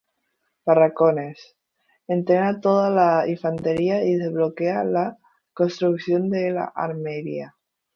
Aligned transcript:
Barracones: 0.65 1.43
entrena 2.07 2.59
toda 2.59 2.89
la 2.89 3.27
infantería 3.29 4.03
y 4.03 4.15
desbloquea 4.15 4.83
la 4.83 5.19
construcción 5.53 6.31
de 6.31 6.49
la 6.49 6.65
armería. 6.73 7.55